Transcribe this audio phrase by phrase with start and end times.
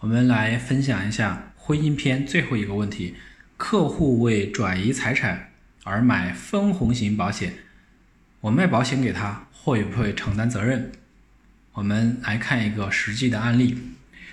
[0.00, 3.14] 我们来分享一下婚姻篇最后一个问题：
[3.56, 5.52] 客户为转移财产
[5.84, 7.54] 而买分红型保险，
[8.42, 10.92] 我卖保险给他会不会承担责任？
[11.72, 13.78] 我们来看一个实际的案例。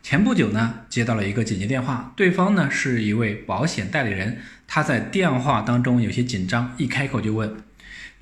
[0.00, 4.38] 前不久呢，接到了一个紧急电话，对方呢是一位保险代理人，
[4.68, 7.56] 他在电话当中有些紧张，一开口就问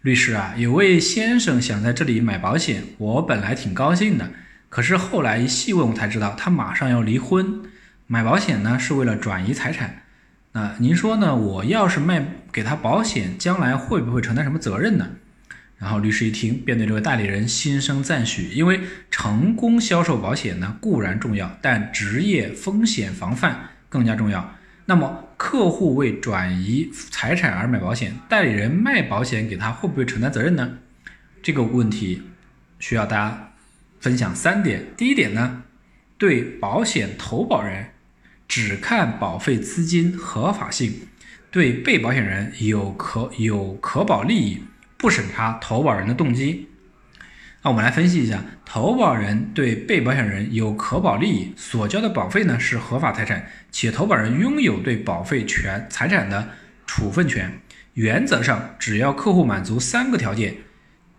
[0.01, 4.31] 律师啊，有位先生想在这里买保险，我本来挺高兴的。
[4.69, 7.63] 可是后来一细问，我才知道他马上要离婚，
[8.07, 10.03] 买保险呢是为了转移财产。
[10.53, 11.37] 那您说呢？
[11.37, 15.09] 我要是卖给他保险，将来会不会承担什么责任呢？
[15.79, 24.55] 然后律师一听，便对这位代理人心生赞许，因为成功销售保险呢固然重要，但职业风险防范更加重要。
[24.87, 30.79] 那么客户为转移财产而买保险，代理人卖保险给他会不会承担责任呢？
[31.43, 32.23] 这个问题
[32.79, 33.46] 需要大家。
[34.07, 35.65] 分享三点，第一点呢，
[36.17, 37.87] 对保险投保人
[38.47, 41.09] 只看保费资金合法性，
[41.51, 44.63] 对被保险人有可有可保利益，
[44.97, 46.69] 不审查投保人的动机。
[47.63, 56.51] 那我们来分析一下，投保人对被保险人有可保利益，所交的保费呢是合法财产，且投保人拥有对保费权财产的
[56.87, 57.59] 处分权。
[57.95, 60.55] 原则上，只要客户满足三个条件。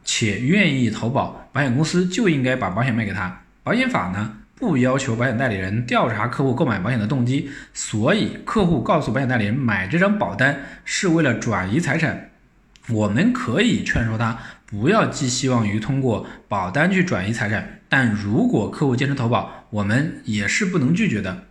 [0.07, 3.41] 且愿意投保，保险公司就应该把保险卖给他。
[3.61, 12.29] 保险法呢不要求保险代理人调查客户购买保险的动机，所以客户告诉保险代理人买这张保单是为了转移财产，
[12.87, 17.81] 我们可以劝说他不要寄希望于通过保单去转移财产。
[17.89, 21.43] 但如果客户坚持投保，我们也是不能拒绝的。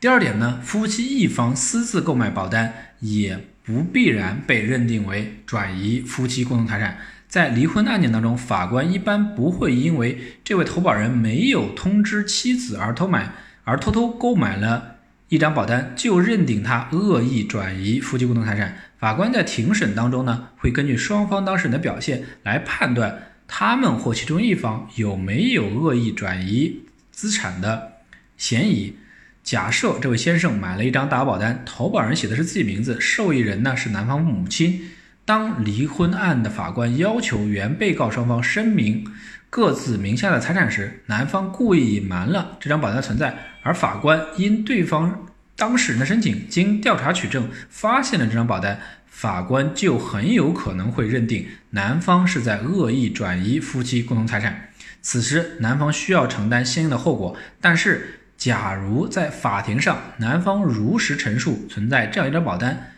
[0.00, 6.98] 第二点呢，夫妻一方私自购买保单也不必然被认定为转移夫妻共同财产。
[7.28, 13.34] 在离婚案件当中，法官一般不会因为这位投保人没有通知妻子而偷买
[13.64, 14.96] 而偷偷购买了
[15.28, 18.78] 一张保单，就认定他恶意转移夫妻共同财产。
[18.98, 27.92] 法官在庭审当中呢，会根据双方当事人的表现来判断他们或其中一方有没有恶意转移资产的
[28.38, 28.96] 嫌疑。
[29.44, 34.90] 假设这位先生买了一张大保单，投保人写的是自己名字，受益人呢是男方母亲。
[35.28, 39.06] 当离婚案的法官要求原被告双方声明
[39.50, 54.70] 各自名下的财产时，男方故意隐瞒了这张保单存在，而法官因对方当事人的申请，经调查取证发现了这张保单，法官就很有可能会认定男方是在恶意转移夫妻共同财产。
[55.02, 57.36] 此时，男方需要承担相应的后果。
[57.60, 62.92] 但是，假如在法庭上男方如实陈述存在这样一张保单，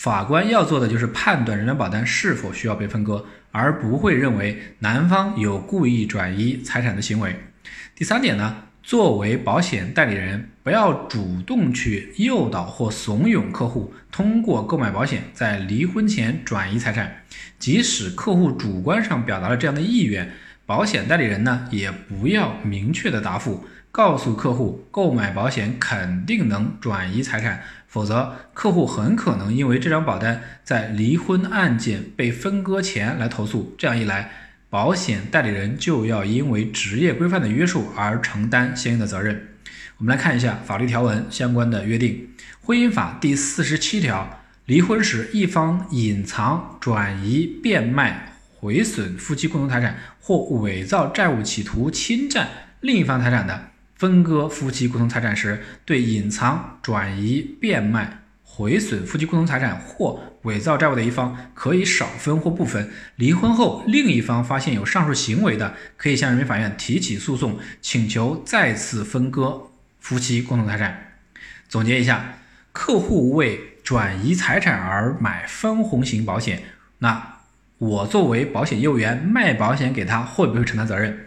[0.00, 7.36] 法官要做的就是判断这张保单是否需要被分割，而不会认为男方有故意转移财产的行为。
[7.94, 17.16] 第三点呢，作为保险代理人，不要主动去诱导或怂恿客户通过购买保险在离婚前转移财产。
[17.58, 20.32] 即使客户主观上表达了这样的意愿，
[20.64, 27.62] 保险代理人呢也不要明确的答复，告诉客户购买保险肯定能转移财产。
[27.90, 33.74] 否则，客户很可能因为这张保单在离婚案件被分割前来投诉。
[33.76, 34.30] 这样一来，
[34.70, 39.48] 保险代理人就要因为职业规范的约束而承担相应的责任。
[39.98, 42.28] 我们来看一下法律条文相关的约定。
[42.62, 52.48] 婚姻法第四十七条，离婚时一方隐藏、转移、变卖、毁损夫妻共同财产或伪造债务，企图侵占
[52.80, 53.70] 另一方财产的。
[54.00, 62.88] 分割夫妻共同财产时，对隐藏、转移、变卖、毁损夫妻共同财产或伪造债务的一方，可以少分或不分。
[63.16, 69.64] 离婚后，另一方发现有上述行为的，可以向人民法院提起诉讼，请求再次分割
[69.98, 71.18] 夫妻共同财产。
[71.68, 72.38] 总结一下，
[72.72, 76.62] 客户为转移财产而买分红型保险，
[77.00, 77.34] 那
[77.76, 81.26] 我作为保险业务员卖保险给他，会不会承担责任？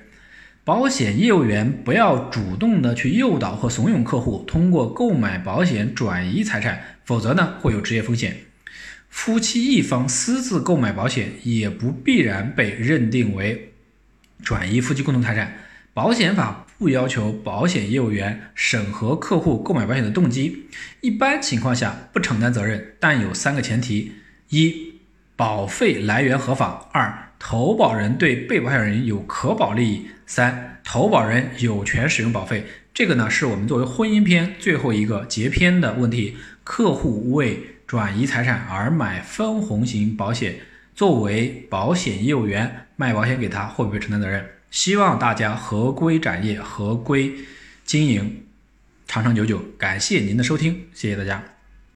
[0.65, 8.37] 保险业务员不要主动的去诱导和怂恿客户通过购买保险转移财产，否则呢会有职业风险。
[9.09, 13.73] 夫妻一方私自购买保险也不必然被认定为
[14.41, 15.53] 转移夫妻共同财产。
[15.93, 20.67] 保险法不要求保险业务员审核客户购买保险的动机，
[21.01, 24.13] 一般情况下不承担责任，但有三个前提：
[24.47, 24.93] 一、
[25.35, 30.07] 保费来源合法；二、投保人对被保险人有可保利益。
[30.25, 32.65] 三，投保人有权使用保费。
[32.93, 36.37] 这个呢，是我们作为婚姻篇最后一个结篇的问题。
[36.63, 40.55] 客户为转移财产而买分红型保险，
[40.95, 44.45] 作为保险业务员卖保险给他，会不会承担责任？
[44.71, 47.33] 希望大家合规展业，合规
[47.83, 48.45] 经营。
[49.05, 49.61] 长长久久。
[49.77, 51.52] 感谢您的收听，谢谢大家。